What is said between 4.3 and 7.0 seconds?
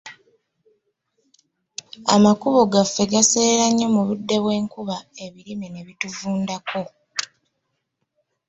bw'enkuba ebirime ne bituvundako.